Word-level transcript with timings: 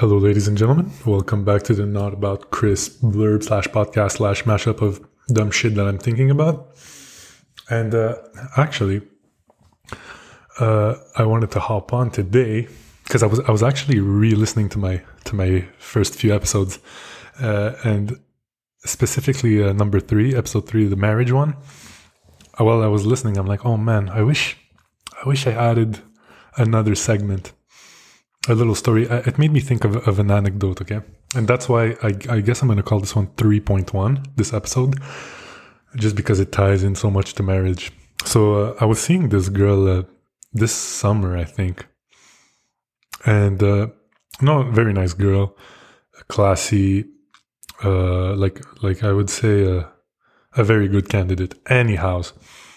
Hello, 0.00 0.18
ladies 0.18 0.46
and 0.46 0.58
gentlemen. 0.58 0.92
Welcome 1.06 1.42
back 1.42 1.62
to 1.62 1.72
the 1.72 1.86
Not 1.86 2.12
About 2.12 2.50
Chris 2.50 2.90
blurb 2.90 3.42
slash 3.42 3.66
podcast 3.68 4.18
slash 4.18 4.44
mashup 4.44 4.82
of 4.82 5.00
dumb 5.28 5.50
shit 5.50 5.74
that 5.74 5.86
I'm 5.86 5.96
thinking 5.96 6.30
about. 6.30 6.76
And 7.70 7.94
uh, 7.94 8.16
actually, 8.58 9.00
uh, 10.60 10.96
I 11.16 11.24
wanted 11.24 11.50
to 11.52 11.60
hop 11.60 11.94
on 11.94 12.10
today 12.10 12.68
because 13.04 13.22
I 13.22 13.26
was 13.26 13.40
I 13.40 13.50
was 13.50 13.62
actually 13.62 14.00
re-listening 14.00 14.68
to 14.74 14.78
my 14.78 15.02
to 15.24 15.34
my 15.34 15.66
first 15.78 16.14
few 16.14 16.34
episodes, 16.34 16.78
uh, 17.40 17.72
and 17.82 18.20
specifically 18.84 19.62
uh, 19.62 19.72
number 19.72 19.98
three, 19.98 20.36
episode 20.36 20.68
three, 20.68 20.84
the 20.84 20.96
marriage 20.96 21.32
one. 21.32 21.56
Uh, 22.60 22.64
while 22.64 22.82
I 22.82 22.88
was 22.88 23.06
listening, 23.06 23.38
I'm 23.38 23.46
like, 23.46 23.64
oh 23.64 23.78
man, 23.78 24.10
I 24.10 24.20
wish 24.20 24.58
I 25.24 25.26
wish 25.26 25.46
I 25.46 25.52
added 25.52 26.00
another 26.58 26.94
segment 26.94 27.54
a 28.48 28.54
little 28.54 28.74
story. 28.74 29.06
It 29.08 29.38
made 29.38 29.52
me 29.52 29.60
think 29.60 29.84
of, 29.84 29.96
of 30.08 30.18
an 30.18 30.30
anecdote, 30.30 30.80
okay? 30.82 31.00
And 31.34 31.48
that's 31.48 31.68
why 31.68 31.96
I, 32.02 32.14
I 32.28 32.40
guess 32.40 32.62
I'm 32.62 32.68
going 32.68 32.76
to 32.76 32.82
call 32.82 33.00
this 33.00 33.16
one 33.16 33.28
3.1, 33.28 34.36
this 34.36 34.52
episode, 34.52 34.98
just 35.96 36.16
because 36.16 36.40
it 36.40 36.52
ties 36.52 36.82
in 36.82 36.94
so 36.94 37.10
much 37.10 37.34
to 37.34 37.42
marriage. 37.42 37.92
So 38.24 38.54
uh, 38.54 38.76
I 38.80 38.84
was 38.84 39.00
seeing 39.00 39.28
this 39.28 39.48
girl 39.48 39.88
uh, 39.88 40.02
this 40.52 40.72
summer, 40.72 41.36
I 41.36 41.44
think. 41.44 41.86
And 43.24 43.62
uh, 43.62 43.88
no, 44.40 44.62
very 44.70 44.92
nice 44.92 45.12
girl, 45.12 45.56
classy, 46.28 47.06
uh, 47.84 48.34
like 48.34 48.60
like 48.82 49.02
I 49.02 49.12
would 49.12 49.28
say 49.28 49.78
uh, 49.78 49.84
a 50.56 50.62
very 50.62 50.86
good 50.86 51.08
candidate. 51.08 51.54
Anyhow, 51.68 52.22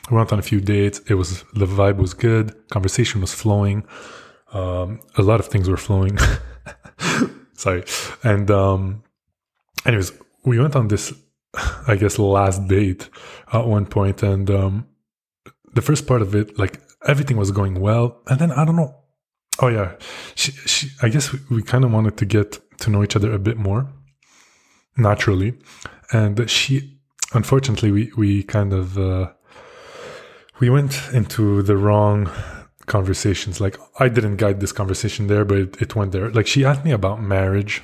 we 0.10 0.18
went 0.18 0.34
on 0.34 0.40
a 0.40 0.42
few 0.42 0.60
dates. 0.60 1.00
It 1.08 1.16
was 1.16 1.44
the 1.54 1.68
vibe 1.68 1.98
was 1.98 2.16
good, 2.16 2.56
conversation 2.70 3.22
was 3.22 3.34
flowing 3.34 3.84
um, 4.54 5.00
a 5.18 5.22
lot 5.22 5.40
of 5.40 5.48
things 5.48 5.70
were 5.70 5.78
flowing. 5.78 6.18
Sorry. 7.54 7.84
And 8.24 8.50
um, 8.52 9.04
anyways, 9.86 10.14
we 10.46 10.60
went 10.60 10.76
on 10.76 10.88
this, 10.88 11.14
I 11.88 11.96
guess, 11.96 12.18
last 12.20 12.68
date 12.68 13.10
at 13.52 13.68
one 13.68 13.86
point, 13.86 14.24
and 14.24 14.50
um, 14.50 14.88
the 15.74 15.82
first 15.82 16.08
part 16.08 16.22
of 16.22 16.36
it, 16.36 16.58
like 16.58 16.82
everything 17.08 17.38
was 17.38 17.52
going 17.52 17.80
well, 17.80 18.22
and 18.28 18.40
then 18.40 18.52
I 18.52 18.66
don't 18.66 18.76
know. 18.76 18.96
Oh 19.62 19.68
yeah, 19.68 19.96
she, 20.36 20.52
she 20.52 20.90
I 21.02 21.10
guess 21.10 21.34
we, 21.34 21.40
we 21.50 21.64
kind 21.64 21.84
of 21.84 21.92
wanted 21.92 22.18
to 22.18 22.26
get 22.26 22.60
to 22.80 22.90
know 22.90 23.04
each 23.04 23.16
other 23.16 23.34
a 23.34 23.40
bit 23.40 23.58
more 23.58 23.92
naturally, 24.96 25.58
and 26.12 26.50
she, 26.50 27.00
unfortunately, 27.34 27.92
we 27.92 28.12
we 28.16 28.44
kind 28.44 28.74
of. 28.74 28.98
Uh, 28.98 29.32
we 30.60 30.70
went 30.70 31.00
into 31.14 31.62
the 31.62 31.78
wrong 31.78 32.30
conversations. 32.90 33.62
Like 33.62 33.78
I 34.00 34.10
didn't 34.10 34.38
guide 34.38 34.60
this 34.60 34.74
conversation 34.74 35.28
there, 35.28 35.46
but 35.46 35.58
it, 35.58 35.82
it, 35.82 35.96
went 35.96 36.12
there. 36.12 36.30
Like 36.32 36.48
she 36.48 36.66
asked 36.66 36.84
me 36.84 36.92
about 36.92 37.22
marriage, 37.22 37.82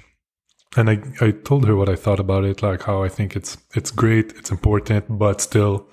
and 0.75 0.89
I 0.89 1.01
I 1.21 1.31
told 1.31 1.65
her 1.67 1.75
what 1.75 1.87
I 1.87 1.95
thought 1.95 2.19
about 2.19 2.43
it, 2.43 2.61
like 2.61 2.83
how 2.83 3.03
I 3.03 3.09
think 3.09 3.35
it's 3.35 3.57
it's 3.73 3.91
great, 3.91 4.33
it's 4.33 4.51
important, 4.51 5.17
but 5.17 5.39
still, 5.39 5.87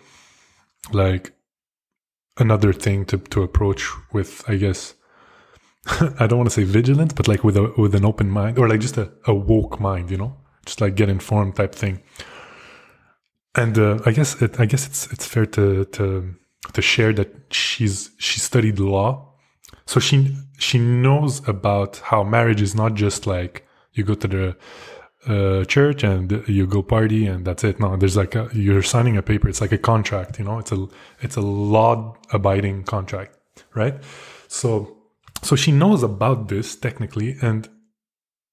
like 0.92 1.33
another 2.38 2.72
thing 2.72 3.05
to 3.06 3.18
to 3.18 3.42
approach 3.42 3.88
with, 4.12 4.42
I 4.48 4.56
guess. 4.56 4.94
I 6.20 6.27
don't 6.27 6.38
want 6.38 6.50
to 6.50 6.55
say 6.55 6.64
vigilant, 6.64 7.14
but 7.16 7.28
like 7.28 7.44
with 7.44 7.56
a 7.56 7.72
with 7.77 7.94
an 7.94 8.05
open 8.05 8.30
mind 8.30 8.58
or 8.58 8.68
like 8.68 8.80
just 8.80 8.98
a, 8.98 9.12
a 9.27 9.34
woke 9.34 9.80
mind, 9.80 10.10
you 10.10 10.16
know, 10.16 10.36
just 10.64 10.80
like 10.80 10.94
get 10.94 11.08
informed 11.08 11.56
type 11.56 11.74
thing. 11.74 12.02
And 13.55 13.78
uh, 13.78 13.98
I 14.06 14.12
guess 14.12 14.40
it, 14.40 14.60
I 14.60 14.66
guess 14.66 14.86
it's 14.86 15.12
it's 15.12 15.27
fair 15.27 15.46
to 15.46 15.84
to 15.84 16.34
to 16.72 16.82
share 16.82 17.12
that 17.12 17.28
she's 17.50 18.10
she 18.18 18.41
studied 18.41 18.78
law, 18.78 19.34
so 19.86 20.00
she 20.00 20.36
she 20.58 20.78
knows 20.78 21.46
about 21.48 21.98
how 21.98 22.22
marriage 22.22 22.62
is 22.62 22.74
not 22.74 22.94
just 22.94 23.27
like 23.27 23.66
you 23.92 24.05
go 24.05 24.14
to 24.14 24.28
the 24.28 24.56
uh, 25.27 25.64
church 25.64 26.02
and 26.02 26.42
you 26.48 26.66
go 26.66 26.83
party 26.83 27.27
and 27.27 27.44
that's 27.44 27.64
it. 27.64 27.78
No, 27.78 27.96
there's 27.96 28.16
like 28.16 28.34
a, 28.34 28.48
you're 28.52 28.83
signing 28.83 29.16
a 29.16 29.22
paper. 29.22 29.48
It's 29.48 29.60
like 29.60 29.73
a 29.73 29.78
contract. 29.78 30.39
You 30.39 30.45
know, 30.45 30.58
it's 30.58 30.73
a 30.73 30.86
it's 31.20 31.36
a 31.36 31.40
law 31.40 32.17
abiding 32.33 32.84
contract, 32.84 33.36
right? 33.74 33.94
So 34.48 34.96
so 35.42 35.56
she 35.56 35.73
knows 35.73 36.02
about 36.02 36.48
this 36.48 36.77
technically 36.77 37.36
and 37.42 37.68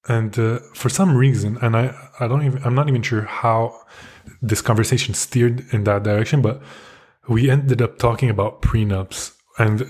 and 0.07 0.37
uh, 0.39 0.59
for 0.73 0.89
some 0.89 1.15
reason 1.15 1.57
and 1.61 1.75
i 1.75 1.93
i 2.19 2.27
don't 2.27 2.43
even 2.43 2.61
i'm 2.63 2.75
not 2.75 2.87
even 2.89 3.01
sure 3.01 3.21
how 3.21 3.79
this 4.41 4.61
conversation 4.61 5.13
steered 5.13 5.63
in 5.71 5.83
that 5.83 6.03
direction 6.03 6.41
but 6.41 6.61
we 7.29 7.49
ended 7.49 7.81
up 7.81 7.97
talking 7.97 8.29
about 8.29 8.61
prenups 8.61 9.35
and 9.57 9.85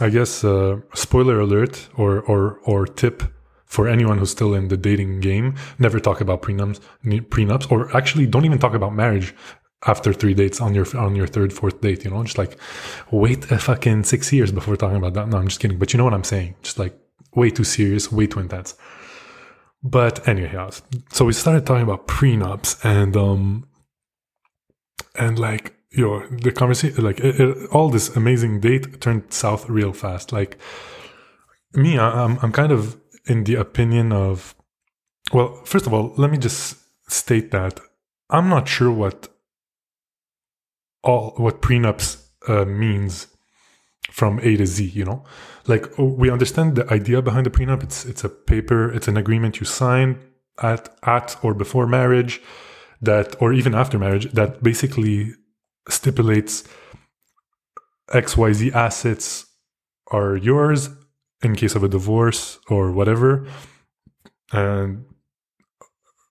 I 0.00 0.08
guess 0.08 0.44
uh, 0.44 0.80
spoiler 0.94 1.40
alert 1.40 1.88
or 1.96 2.20
or 2.20 2.58
or 2.64 2.86
tip 2.86 3.22
for 3.66 3.86
anyone 3.86 4.18
who's 4.18 4.30
still 4.30 4.54
in 4.54 4.68
the 4.68 4.76
dating 4.76 5.20
game: 5.20 5.56
never 5.78 6.00
talk 6.00 6.20
about 6.20 6.42
prenups, 6.42 6.80
prenups, 7.04 7.70
or 7.70 7.94
actually 7.96 8.26
don't 8.26 8.46
even 8.46 8.58
talk 8.58 8.74
about 8.74 8.94
marriage 8.94 9.34
after 9.86 10.12
three 10.12 10.34
dates 10.34 10.60
on 10.60 10.74
your 10.74 10.86
on 10.96 11.14
your 11.16 11.26
third, 11.26 11.52
fourth 11.52 11.80
date. 11.82 12.04
You 12.04 12.10
know, 12.10 12.22
just 12.24 12.38
like 12.38 12.56
wait 13.10 13.50
a 13.50 13.58
fucking 13.58 14.04
six 14.04 14.32
years 14.32 14.52
before 14.52 14.76
talking 14.76 14.96
about 14.96 15.14
that. 15.14 15.28
No, 15.28 15.36
I'm 15.36 15.48
just 15.48 15.60
kidding, 15.60 15.78
but 15.78 15.92
you 15.92 15.98
know 15.98 16.04
what 16.04 16.14
I'm 16.14 16.24
saying. 16.24 16.56
Just 16.62 16.78
like 16.78 16.98
way 17.34 17.50
too 17.50 17.64
serious, 17.64 18.10
way 18.10 18.26
too 18.26 18.40
intense. 18.40 18.74
But 19.82 20.26
anyway, 20.26 20.70
so 21.12 21.24
we 21.26 21.32
started 21.34 21.66
talking 21.66 21.82
about 21.82 22.06
prenups 22.06 22.82
and 22.84 23.14
um 23.16 23.68
and 25.14 25.38
like 25.38 25.74
yo, 25.90 26.26
the 26.28 26.52
conversation, 26.52 27.02
like 27.04 27.20
it, 27.20 27.40
it, 27.40 27.68
all 27.70 27.90
this 27.90 28.14
amazing 28.16 28.60
date 28.60 29.00
turned 29.00 29.32
south 29.32 29.68
real 29.68 29.92
fast. 29.92 30.32
Like 30.32 30.58
me, 31.72 31.98
I, 31.98 32.24
I'm, 32.24 32.38
I'm 32.42 32.52
kind 32.52 32.72
of 32.72 32.96
in 33.26 33.44
the 33.44 33.56
opinion 33.56 34.12
of, 34.12 34.54
well, 35.32 35.62
first 35.64 35.86
of 35.86 35.94
all, 35.94 36.14
let 36.16 36.30
me 36.30 36.38
just 36.38 36.76
state 37.08 37.50
that 37.50 37.80
I'm 38.28 38.48
not 38.48 38.68
sure 38.68 38.90
what 38.90 39.28
all 41.02 41.32
what 41.36 41.62
prenups 41.62 42.22
uh, 42.48 42.64
means 42.64 43.26
from 44.10 44.38
A 44.40 44.56
to 44.56 44.66
Z. 44.66 44.84
You 44.84 45.04
know, 45.04 45.24
like 45.66 45.86
we 45.98 46.30
understand 46.30 46.76
the 46.76 46.90
idea 46.92 47.22
behind 47.22 47.46
the 47.46 47.50
prenup. 47.50 47.82
It's 47.82 48.04
it's 48.04 48.24
a 48.24 48.28
paper, 48.28 48.92
it's 48.92 49.08
an 49.08 49.16
agreement 49.16 49.60
you 49.60 49.66
sign 49.66 50.20
at 50.62 50.94
at 51.02 51.36
or 51.42 51.54
before 51.54 51.86
marriage 51.86 52.40
that 53.02 53.40
or 53.40 53.52
even 53.52 53.74
after 53.74 53.98
marriage 53.98 54.30
that 54.32 54.62
basically 54.62 55.34
stipulates 55.90 56.64
XYZ 58.12 58.72
assets 58.72 59.46
are 60.10 60.36
yours 60.36 60.90
in 61.42 61.56
case 61.56 61.74
of 61.74 61.84
a 61.84 61.88
divorce 61.88 62.58
or 62.68 62.92
whatever, 62.92 63.46
and 64.52 65.04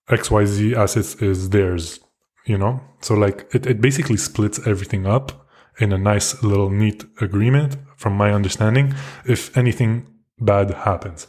XYZ 0.08 0.76
assets 0.76 1.14
is 1.16 1.50
theirs, 1.50 2.00
you 2.46 2.58
know? 2.58 2.80
So, 3.00 3.14
like, 3.14 3.46
it, 3.54 3.66
it 3.66 3.80
basically 3.80 4.16
splits 4.16 4.64
everything 4.66 5.06
up 5.06 5.48
in 5.78 5.92
a 5.92 5.98
nice 5.98 6.42
little 6.42 6.70
neat 6.70 7.04
agreement, 7.20 7.76
from 7.96 8.16
my 8.16 8.32
understanding, 8.32 8.94
if 9.24 9.56
anything 9.56 10.06
bad 10.38 10.70
happens. 10.70 11.26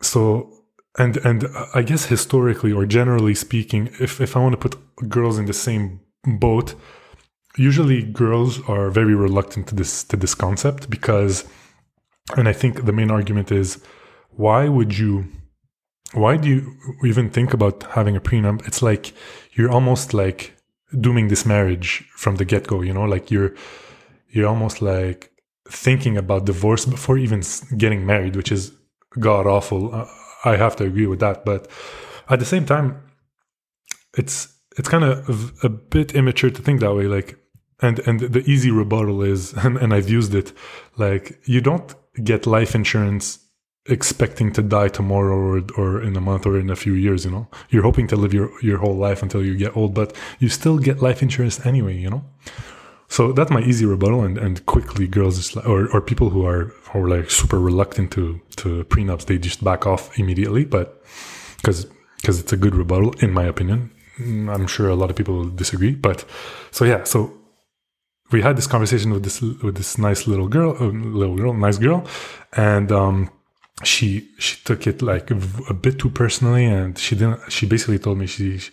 So, 0.00 0.52
and 0.98 1.16
and 1.18 1.46
I 1.74 1.82
guess 1.82 2.06
historically 2.06 2.72
or 2.72 2.86
generally 2.86 3.34
speaking, 3.34 3.88
if 4.00 4.20
if 4.20 4.36
I 4.36 4.40
want 4.40 4.52
to 4.52 4.68
put 4.68 5.08
girls 5.08 5.38
in 5.38 5.46
the 5.46 5.52
same 5.52 6.00
both. 6.26 6.74
Usually 7.56 8.02
girls 8.02 8.60
are 8.68 8.90
very 8.90 9.14
reluctant 9.14 9.68
to 9.68 9.74
this 9.74 10.04
to 10.04 10.16
this 10.16 10.34
concept 10.34 10.90
because 10.90 11.44
and 12.36 12.48
i 12.48 12.52
think 12.52 12.84
the 12.84 12.92
main 12.92 13.10
argument 13.10 13.50
is 13.52 13.82
why 14.32 14.68
would 14.68 14.98
you 14.98 15.24
why 16.12 16.36
do 16.36 16.48
you 16.48 16.76
even 17.04 17.30
think 17.30 17.52
about 17.52 17.82
having 17.82 18.16
a 18.16 18.20
prenup? 18.20 18.66
It's 18.66 18.80
like 18.80 19.12
you're 19.52 19.70
almost 19.70 20.14
like 20.14 20.56
dooming 21.00 21.28
this 21.28 21.44
marriage 21.44 22.04
from 22.14 22.36
the 22.36 22.44
get-go 22.44 22.82
you 22.82 22.92
know? 22.92 23.04
Like 23.04 23.30
you're 23.30 23.54
you're 24.30 24.48
almost 24.48 24.82
like 24.82 25.32
thinking 25.68 26.16
about 26.16 26.44
divorce 26.46 26.84
before 26.84 27.18
even 27.18 27.42
getting 27.76 28.06
married 28.06 28.36
which 28.36 28.52
is 28.52 28.72
god 29.18 29.46
awful 29.46 30.06
i 30.44 30.54
have 30.54 30.76
to 30.76 30.84
agree 30.84 31.06
with 31.06 31.18
that 31.18 31.44
but 31.44 31.68
at 32.28 32.38
the 32.38 32.44
same 32.44 32.64
time 32.64 33.02
it's 34.16 34.55
it's 34.76 34.88
kind 34.88 35.04
of 35.04 35.52
a 35.64 35.68
bit 35.68 36.14
immature 36.14 36.50
to 36.50 36.62
think 36.62 36.80
that 36.80 36.94
way 36.94 37.06
like 37.06 37.38
and 37.80 37.98
and 38.00 38.20
the 38.20 38.40
easy 38.50 38.70
rebuttal 38.70 39.22
is 39.22 39.52
and, 39.64 39.76
and 39.78 39.92
i've 39.92 40.08
used 40.08 40.34
it 40.34 40.52
like 40.96 41.38
you 41.44 41.60
don't 41.60 41.94
get 42.24 42.46
life 42.46 42.74
insurance 42.74 43.38
expecting 43.88 44.52
to 44.52 44.62
die 44.62 44.88
tomorrow 44.88 45.36
or, 45.36 45.62
or 45.76 46.02
in 46.02 46.16
a 46.16 46.20
month 46.20 46.46
or 46.46 46.58
in 46.58 46.70
a 46.70 46.76
few 46.76 46.94
years 46.94 47.24
you 47.24 47.30
know? 47.30 47.48
You're 47.70 47.82
hoping 47.82 48.06
to 48.08 48.16
live 48.16 48.34
your, 48.34 48.50
your 48.62 48.78
whole 48.78 48.96
life 48.96 49.22
until 49.22 49.44
you 49.44 49.56
get 49.56 49.76
old 49.76 49.94
but 49.94 50.12
you 50.38 50.48
still 50.48 50.78
get 50.78 51.02
life 51.02 51.22
insurance 51.22 51.64
anyway 51.64 51.96
you 51.96 52.10
know? 52.10 52.24
So 53.08 53.32
that's 53.32 53.50
my 53.50 53.60
easy 53.60 53.86
rebuttal 53.86 54.24
and, 54.24 54.36
and 54.38 54.64
quickly 54.66 55.06
girls 55.06 55.56
or, 55.58 55.88
or 55.94 56.00
people 56.00 56.30
who 56.30 56.44
are 56.44 56.74
who 56.90 57.04
are 57.04 57.08
like 57.08 57.30
super 57.30 57.60
reluctant 57.60 58.10
to 58.12 58.40
to 58.56 58.84
prenups 58.84 59.26
they 59.26 59.38
just 59.38 59.62
back 59.62 59.86
off 59.86 60.18
immediately 60.18 60.64
but 60.64 61.02
because 61.58 61.86
because 62.16 62.40
it's 62.40 62.52
a 62.52 62.56
good 62.56 62.74
rebuttal 62.74 63.12
in 63.20 63.32
my 63.32 63.44
opinion 63.44 63.90
I'm 64.18 64.66
sure 64.66 64.88
a 64.88 64.94
lot 64.94 65.10
of 65.10 65.16
people 65.16 65.34
will 65.36 65.50
disagree, 65.50 65.94
but 65.94 66.24
so 66.70 66.84
yeah, 66.84 67.04
so 67.04 67.32
we 68.32 68.42
had 68.42 68.56
this 68.56 68.66
conversation 68.66 69.12
with 69.12 69.22
this 69.24 69.40
with 69.40 69.76
this 69.76 69.98
nice 69.98 70.26
little 70.26 70.48
girl, 70.48 70.76
uh, 70.80 70.86
little 70.86 71.36
girl, 71.36 71.52
nice 71.52 71.78
girl, 71.78 72.06
and 72.52 72.90
um, 72.90 73.30
she 73.84 74.28
she 74.38 74.56
took 74.64 74.86
it 74.86 75.02
like 75.02 75.30
a 75.30 75.74
bit 75.74 75.98
too 75.98 76.10
personally, 76.10 76.64
and 76.64 76.98
she 76.98 77.14
didn't. 77.14 77.40
She 77.50 77.66
basically 77.66 77.98
told 77.98 78.18
me 78.18 78.26
she, 78.26 78.58
she 78.58 78.72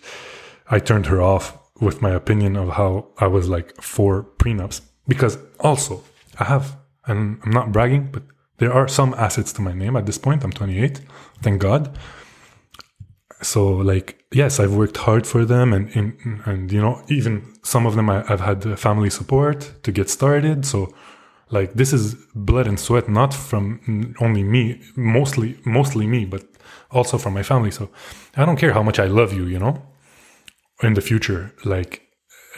I 0.68 0.78
turned 0.78 1.06
her 1.06 1.20
off 1.20 1.58
with 1.80 2.00
my 2.00 2.10
opinion 2.10 2.56
of 2.56 2.70
how 2.70 3.08
I 3.18 3.26
was 3.26 3.48
like 3.48 3.80
for 3.82 4.24
prenups 4.38 4.80
because 5.06 5.38
also 5.60 6.04
I 6.38 6.44
have 6.44 6.76
and 7.06 7.40
I'm 7.44 7.50
not 7.50 7.72
bragging, 7.72 8.08
but 8.12 8.22
there 8.58 8.72
are 8.72 8.88
some 8.88 9.14
assets 9.14 9.52
to 9.54 9.62
my 9.62 9.72
name 9.72 9.96
at 9.96 10.06
this 10.06 10.18
point. 10.18 10.44
I'm 10.44 10.52
28, 10.52 11.00
thank 11.42 11.60
God. 11.60 11.98
So 13.44 13.68
like 13.68 14.24
yes, 14.32 14.58
I've 14.58 14.74
worked 14.74 14.96
hard 14.96 15.26
for 15.26 15.44
them, 15.44 15.72
and 15.72 15.94
and, 15.96 16.40
and 16.46 16.72
you 16.72 16.80
know 16.80 17.02
even 17.08 17.54
some 17.62 17.86
of 17.86 17.94
them 17.94 18.08
I, 18.10 18.24
I've 18.28 18.40
had 18.40 18.78
family 18.78 19.10
support 19.10 19.72
to 19.82 19.92
get 19.92 20.10
started. 20.10 20.66
So 20.66 20.92
like 21.50 21.74
this 21.74 21.92
is 21.92 22.14
blood 22.34 22.66
and 22.66 22.78
sweat, 22.78 23.08
not 23.08 23.34
from 23.34 24.14
only 24.20 24.42
me, 24.42 24.80
mostly 24.96 25.58
mostly 25.64 26.06
me, 26.06 26.24
but 26.24 26.44
also 26.90 27.18
from 27.18 27.34
my 27.34 27.42
family. 27.42 27.70
So 27.70 27.90
I 28.36 28.44
don't 28.44 28.56
care 28.56 28.72
how 28.72 28.82
much 28.82 28.98
I 28.98 29.06
love 29.06 29.32
you, 29.32 29.44
you 29.44 29.58
know. 29.58 29.82
In 30.82 30.94
the 30.94 31.00
future, 31.00 31.52
like 31.64 32.02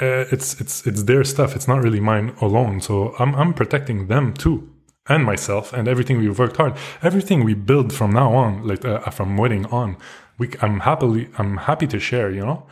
uh, 0.01 0.25
it's 0.33 0.61
it's 0.61 0.87
it's 0.87 1.03
their 1.05 1.25
stuff. 1.25 1.55
It's 1.55 1.69
not 1.69 1.83
really 1.83 2.01
mine 2.01 2.35
alone. 2.41 2.81
So 2.81 3.15
I'm 3.19 3.35
I'm 3.35 3.53
protecting 3.55 4.09
them 4.09 4.33
too, 4.33 4.69
and 5.09 5.25
myself, 5.25 5.73
and 5.73 5.87
everything 5.89 6.19
we've 6.19 6.39
worked 6.39 6.57
hard, 6.57 6.75
everything 7.03 7.45
we 7.45 7.55
build 7.55 7.93
from 7.93 8.13
now 8.13 8.35
on, 8.35 8.67
like 8.67 8.85
uh, 8.85 9.11
from 9.11 9.37
wedding 9.37 9.67
on. 9.67 9.97
We 10.39 10.51
I'm 10.61 10.81
happily 10.81 11.29
I'm 11.39 11.57
happy 11.57 11.87
to 11.89 11.99
share, 11.99 12.31
you 12.31 12.45
know. 12.45 12.67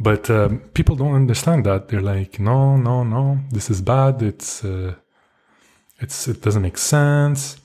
But 0.00 0.30
um, 0.30 0.60
people 0.74 0.94
don't 0.96 1.14
understand 1.14 1.66
that. 1.66 1.88
They're 1.88 2.00
like, 2.00 2.38
no, 2.38 2.76
no, 2.76 3.02
no, 3.02 3.40
this 3.50 3.68
is 3.70 3.80
bad. 3.82 4.22
It's 4.22 4.64
uh, 4.64 4.94
it's 5.98 6.28
it 6.28 6.42
doesn't 6.42 6.62
make 6.62 6.78
sense. 6.78 7.60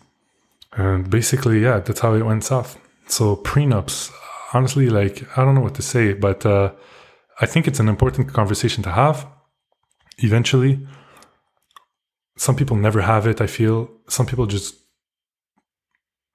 And 0.76 1.10
basically, 1.10 1.62
yeah, 1.62 1.80
that's 1.80 2.00
how 2.00 2.16
it 2.16 2.26
went 2.26 2.44
south. 2.44 2.80
So 3.08 3.36
prenups, 3.36 4.12
honestly, 4.54 4.90
like 4.90 5.26
I 5.38 5.44
don't 5.44 5.56
know 5.56 5.62
what 5.62 5.76
to 5.76 5.84
say, 5.84 6.14
but 6.14 6.46
uh, 6.46 6.72
I 7.40 7.46
think 7.46 7.68
it's 7.68 7.80
an 7.80 7.90
important 7.90 8.34
conversation 8.34 8.84
to 8.84 8.92
have. 8.92 9.28
Eventually, 10.18 10.88
some 12.38 12.56
people 12.56 12.78
never 12.78 13.02
have 13.02 13.28
it. 13.28 13.42
I 13.42 13.48
feel 13.48 13.90
some 14.08 14.26
people 14.26 14.46
just, 14.46 14.76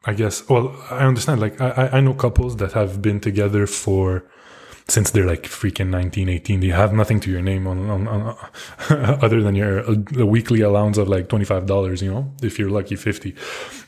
I 0.08 0.14
guess. 0.14 0.48
Well, 0.48 0.74
I 0.90 1.04
understand. 1.04 1.38
Like 1.38 1.60
I, 1.60 1.90
I 1.92 2.00
know 2.00 2.14
couples 2.14 2.56
that 2.56 2.72
have 2.72 3.02
been 3.02 3.20
together 3.20 3.66
for 3.66 4.24
since 4.88 5.10
they're 5.10 5.26
like 5.26 5.42
freaking 5.42 5.90
19, 5.90 6.30
18, 6.30 6.60
they 6.60 6.68
have 6.68 6.94
nothing 6.94 7.20
to 7.20 7.30
your 7.30 7.42
name 7.42 7.66
on, 7.66 7.90
on, 7.90 8.08
on 8.08 8.36
other 9.22 9.42
than 9.42 9.54
your 9.54 9.80
uh, 9.80 9.96
a, 10.16 10.24
weekly 10.24 10.62
allowance 10.62 10.96
of 10.96 11.08
like 11.08 11.28
$25, 11.28 12.00
you 12.00 12.10
know, 12.10 12.32
if 12.42 12.58
you're 12.58 12.70
lucky 12.70 12.96
50. 12.96 13.34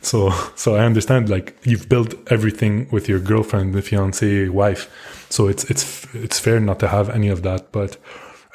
So, 0.02 0.31
so 0.56 0.75
I 0.75 0.84
understand 0.84 1.31
like 1.31 1.56
you've 1.62 1.88
built 1.88 2.14
everything 2.31 2.87
with 2.93 3.08
your 3.08 3.19
girlfriend, 3.19 3.72
the 3.72 3.81
fiance, 3.81 4.50
wife. 4.50 5.26
So 5.31 5.49
it's, 5.49 5.64
it's, 5.70 6.06
it's 6.14 6.38
fair 6.38 6.61
not 6.61 6.78
to 6.81 6.88
have 6.88 7.08
any 7.08 7.28
of 7.28 7.40
that. 7.44 7.72
But 7.72 7.96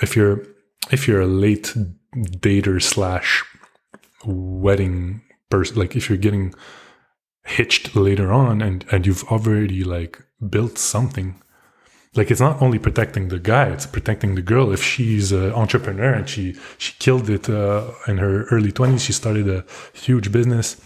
if 0.04 0.16
you're, 0.16 0.46
if 0.92 1.08
you're 1.08 1.22
a 1.22 1.28
late 1.28 1.74
dater 2.16 2.80
slash 2.80 3.44
wedding 4.24 5.24
person, 5.50 5.80
like 5.80 5.96
if 5.96 6.10
you're 6.10 6.20
getting 6.20 6.54
hitched 7.46 7.96
later 7.96 8.34
on 8.34 8.62
and, 8.62 8.86
and 8.92 9.06
you've 9.06 9.24
already 9.26 9.84
like 9.84 10.24
built 10.50 10.78
something. 10.78 11.42
Like 12.16 12.32
it's 12.32 12.42
not 12.42 12.62
only 12.62 12.80
protecting 12.80 13.28
the 13.28 13.40
guy 13.40 13.68
it's 13.68 13.86
protecting 13.86 14.36
the 14.36 14.42
girl. 14.42 14.72
If 14.72 14.82
she's 14.84 15.32
an 15.32 15.54
entrepreneur 15.54 16.14
and 16.14 16.28
she 16.28 16.56
she 16.78 16.94
killed 17.00 17.30
it 17.30 17.50
uh, 17.50 17.92
in 18.08 18.18
her 18.18 18.46
early 18.46 18.72
20s 18.72 19.06
she 19.06 19.14
started 19.14 19.48
a 19.48 19.66
huge 19.94 20.32
business 20.32 20.82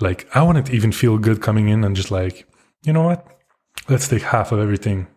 like 0.00 0.26
i 0.34 0.42
wouldn't 0.42 0.70
even 0.70 0.92
feel 0.92 1.18
good 1.18 1.42
coming 1.42 1.68
in 1.68 1.84
and 1.84 1.94
just 1.94 2.10
like 2.10 2.46
you 2.82 2.92
know 2.92 3.02
what? 3.02 3.26
Let's 3.88 4.08
take 4.08 4.22
half 4.22 4.52
of 4.52 4.58
everything. 4.58 5.08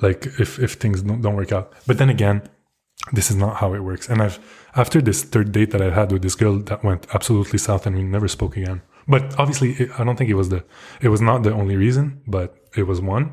Like 0.00 0.26
if 0.38 0.58
if 0.58 0.74
things 0.74 1.02
don't, 1.02 1.22
don't 1.22 1.36
work 1.36 1.52
out. 1.52 1.72
But 1.86 1.98
then 1.98 2.10
again 2.10 2.42
this 3.12 3.30
is 3.30 3.36
not 3.36 3.56
how 3.56 3.72
it 3.74 3.80
works. 3.80 4.08
And 4.08 4.20
i've 4.22 4.38
after 4.74 5.00
this 5.00 5.22
third 5.22 5.52
date 5.52 5.70
that 5.70 5.80
i 5.80 5.90
had 5.90 6.12
with 6.12 6.22
this 6.22 6.34
girl 6.34 6.58
that 6.58 6.84
went 6.84 7.06
absolutely 7.14 7.58
south 7.58 7.86
and 7.86 7.96
we 7.96 8.02
never 8.02 8.28
spoke 8.28 8.56
again 8.56 8.82
but 9.08 9.38
obviously 9.38 9.72
it, 9.72 9.90
i 9.98 10.04
don't 10.04 10.16
think 10.16 10.30
it 10.30 10.34
was 10.34 10.48
the 10.48 10.64
it 11.00 11.08
was 11.08 11.20
not 11.20 11.42
the 11.42 11.52
only 11.52 11.76
reason 11.76 12.20
but 12.26 12.56
it 12.76 12.84
was 12.84 13.00
one 13.00 13.32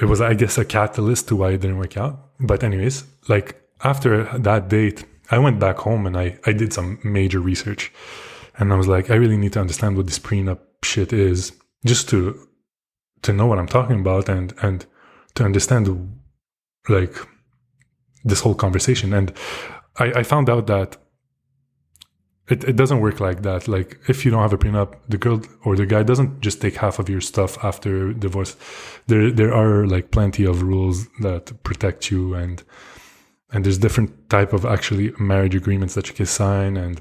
it 0.00 0.06
was, 0.06 0.20
I 0.20 0.34
guess, 0.34 0.56
a 0.56 0.64
catalyst 0.64 1.28
to 1.28 1.36
why 1.36 1.50
it 1.50 1.60
didn't 1.60 1.78
work 1.78 1.96
out. 1.96 2.30
But 2.40 2.64
anyways, 2.64 3.04
like 3.28 3.60
after 3.84 4.24
that 4.38 4.68
date, 4.68 5.04
I 5.30 5.38
went 5.38 5.60
back 5.60 5.78
home 5.78 6.06
and 6.06 6.16
I, 6.16 6.38
I 6.46 6.52
did 6.52 6.72
some 6.72 6.98
major 7.04 7.38
research. 7.38 7.92
And 8.58 8.72
I 8.72 8.76
was 8.76 8.88
like, 8.88 9.10
I 9.10 9.14
really 9.14 9.36
need 9.36 9.52
to 9.52 9.60
understand 9.60 9.96
what 9.96 10.06
this 10.06 10.18
prenup 10.18 10.60
shit 10.82 11.12
is 11.12 11.52
just 11.84 12.08
to 12.08 12.46
to 13.22 13.34
know 13.34 13.46
what 13.46 13.58
I'm 13.58 13.66
talking 13.66 14.00
about 14.00 14.28
and 14.28 14.54
and 14.62 14.86
to 15.34 15.44
understand 15.44 16.18
like 16.88 17.14
this 18.24 18.40
whole 18.40 18.54
conversation. 18.54 19.12
And 19.12 19.32
I, 19.98 20.12
I 20.16 20.22
found 20.22 20.48
out 20.48 20.66
that 20.66 20.96
it, 22.50 22.64
it 22.64 22.76
doesn't 22.76 23.00
work 23.00 23.20
like 23.20 23.42
that. 23.42 23.68
Like 23.68 23.98
if 24.08 24.24
you 24.24 24.30
don't 24.30 24.42
have 24.42 24.52
a 24.52 24.58
prenup, 24.58 24.96
the 25.08 25.18
girl 25.18 25.40
or 25.64 25.76
the 25.76 25.86
guy 25.86 26.02
doesn't 26.02 26.40
just 26.40 26.60
take 26.60 26.76
half 26.76 26.98
of 26.98 27.08
your 27.08 27.20
stuff 27.20 27.62
after 27.64 28.12
divorce. 28.12 28.56
There 29.06 29.30
there 29.30 29.54
are 29.54 29.86
like 29.86 30.10
plenty 30.10 30.44
of 30.44 30.62
rules 30.62 31.06
that 31.20 31.62
protect 31.62 32.10
you 32.10 32.34
and 32.34 32.62
and 33.52 33.64
there's 33.64 33.78
different 33.78 34.28
type 34.28 34.52
of 34.52 34.64
actually 34.64 35.12
marriage 35.18 35.54
agreements 35.54 35.94
that 35.94 36.08
you 36.08 36.14
can 36.14 36.26
sign 36.26 36.76
and 36.76 37.00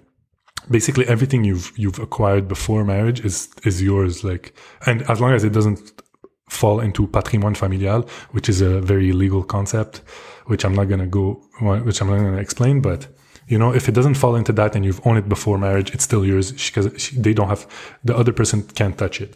basically 0.70 1.08
everything 1.08 1.44
you've 1.44 1.72
you've 1.78 2.00
acquired 2.00 2.48
before 2.48 2.84
marriage 2.84 3.24
is 3.26 3.50
is 3.64 3.82
yours 3.82 4.24
like 4.24 4.54
and 4.86 5.02
as 5.10 5.20
long 5.20 5.34
as 5.34 5.44
it 5.44 5.54
doesn't 5.54 6.02
fall 6.50 6.80
into 6.80 7.08
patrimoine 7.08 7.56
familial 7.56 8.02
which 8.32 8.50
is 8.50 8.62
a 8.62 8.82
very 8.82 9.12
legal 9.14 9.44
concept 9.44 9.98
which 10.46 10.66
I'm 10.66 10.74
not 10.74 10.86
going 10.86 11.00
to 11.00 11.06
go 11.06 11.42
which 11.62 12.02
I'm 12.02 12.10
not 12.10 12.18
going 12.18 12.34
to 12.34 12.40
explain 12.40 12.82
but 12.82 13.08
you 13.50 13.58
know, 13.58 13.74
if 13.74 13.90
it 13.90 13.96
doesn't 13.96 14.14
fall 14.14 14.36
into 14.36 14.54
that 14.54 14.76
and 14.76 14.86
you've 14.86 15.06
owned 15.06 15.18
it 15.18 15.28
before 15.28 15.58
marriage, 15.58 15.92
it's 15.94 16.04
still 16.04 16.24
yours 16.24 16.52
because 16.52 17.10
they 17.10 17.34
don't 17.34 17.50
have, 17.50 17.66
the 18.04 18.16
other 18.16 18.32
person 18.32 18.62
can't 18.80 18.98
touch 18.98 19.20
it. 19.20 19.36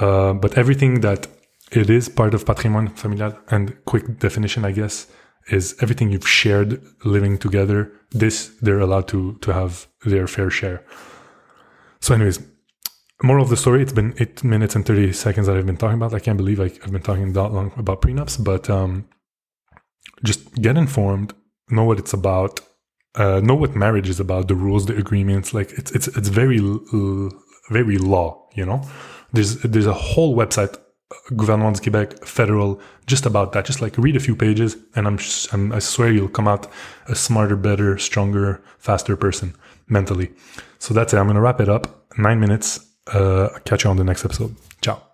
Uh, 0.00 0.32
but 0.32 0.58
everything 0.58 1.00
that 1.02 1.28
it 1.70 1.88
is 1.88 2.08
part 2.08 2.34
of 2.34 2.44
patrimoine 2.44 2.88
familial 2.88 3.38
and 3.48 3.76
quick 3.84 4.18
definition, 4.18 4.64
I 4.64 4.72
guess, 4.72 5.06
is 5.48 5.76
everything 5.80 6.10
you've 6.10 6.28
shared 6.28 6.82
living 7.04 7.38
together. 7.38 7.92
This 8.10 8.48
they're 8.60 8.80
allowed 8.80 9.06
to 9.08 9.38
to 9.42 9.52
have 9.52 9.86
their 10.04 10.26
fair 10.26 10.50
share. 10.50 10.82
So, 12.00 12.14
anyways, 12.14 12.40
moral 13.22 13.44
of 13.44 13.50
the 13.50 13.56
story: 13.56 13.82
it's 13.82 13.92
been 13.92 14.14
eight 14.18 14.42
minutes 14.42 14.74
and 14.74 14.84
thirty 14.84 15.12
seconds 15.12 15.46
that 15.46 15.56
I've 15.56 15.66
been 15.66 15.76
talking 15.76 15.96
about. 15.96 16.14
I 16.14 16.18
can't 16.18 16.38
believe 16.38 16.60
I, 16.60 16.70
have 16.82 16.92
been 16.92 17.02
talking 17.02 17.32
that 17.32 17.52
long 17.52 17.72
about 17.76 18.02
prenups, 18.02 18.42
but 18.42 18.68
um, 18.70 19.06
just 20.24 20.54
get 20.54 20.76
informed, 20.76 21.34
know 21.68 21.84
what 21.84 21.98
it's 21.98 22.14
about, 22.14 22.60
uh, 23.16 23.40
know 23.40 23.54
what 23.54 23.74
marriage 23.74 24.08
is 24.08 24.20
about, 24.20 24.48
the 24.48 24.54
rules, 24.54 24.86
the 24.86 24.96
agreements. 24.96 25.54
Like 25.54 25.72
it's 25.72 25.90
it's 25.92 26.08
it's 26.08 26.28
very 26.28 26.60
very 27.70 27.98
law. 27.98 28.48
You 28.54 28.66
know, 28.66 28.82
there's 29.32 29.62
there's 29.62 29.86
a 29.86 29.92
whole 29.92 30.36
website, 30.36 30.76
Gouvernement 31.36 31.76
du 31.76 31.90
Québec, 31.90 32.24
federal, 32.26 32.80
just 33.06 33.26
about 33.26 33.52
that. 33.52 33.64
Just 33.64 33.80
like 33.80 33.96
read 33.98 34.16
a 34.16 34.20
few 34.20 34.36
pages, 34.36 34.76
and 34.94 35.06
I'm, 35.06 35.18
I'm 35.52 35.72
I 35.72 35.78
swear 35.78 36.12
you'll 36.12 36.28
come 36.28 36.48
out 36.48 36.66
a 37.06 37.14
smarter, 37.14 37.56
better, 37.56 37.98
stronger, 37.98 38.62
faster 38.78 39.16
person 39.16 39.54
mentally. 39.88 40.32
So 40.78 40.94
that's 40.94 41.12
it. 41.12 41.18
I'm 41.18 41.26
gonna 41.26 41.40
wrap 41.40 41.60
it 41.60 41.68
up. 41.68 42.06
Nine 42.18 42.40
minutes. 42.40 42.80
Uh, 43.06 43.50
catch 43.64 43.84
you 43.84 43.90
on 43.90 43.96
the 43.96 44.04
next 44.04 44.24
episode. 44.24 44.56
Ciao. 44.80 45.13